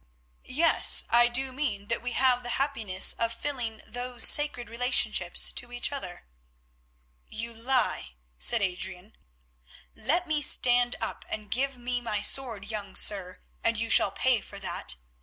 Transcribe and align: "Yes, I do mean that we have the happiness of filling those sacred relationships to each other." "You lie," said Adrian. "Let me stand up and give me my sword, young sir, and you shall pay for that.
"Yes, 0.45 1.05
I 1.11 1.27
do 1.27 1.51
mean 1.51 1.85
that 1.89 2.01
we 2.01 2.13
have 2.13 2.41
the 2.41 2.49
happiness 2.57 3.13
of 3.19 3.31
filling 3.31 3.81
those 3.85 4.27
sacred 4.27 4.67
relationships 4.67 5.53
to 5.53 5.71
each 5.71 5.91
other." 5.91 6.25
"You 7.29 7.53
lie," 7.53 8.15
said 8.39 8.63
Adrian. 8.63 9.15
"Let 9.93 10.25
me 10.27 10.41
stand 10.41 10.95
up 10.99 11.23
and 11.29 11.51
give 11.51 11.77
me 11.77 12.01
my 12.01 12.19
sword, 12.21 12.71
young 12.71 12.95
sir, 12.95 13.41
and 13.63 13.77
you 13.77 13.91
shall 13.91 14.09
pay 14.09 14.41
for 14.41 14.57
that. 14.57 14.95